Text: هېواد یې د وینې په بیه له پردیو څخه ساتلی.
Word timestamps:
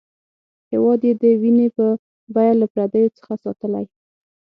هېواد 0.71 1.01
یې 1.07 1.13
د 1.21 1.23
وینې 1.41 1.67
په 1.77 1.85
بیه 2.33 2.53
له 2.61 2.65
پردیو 2.73 3.15
څخه 3.17 3.33
ساتلی. 3.43 3.85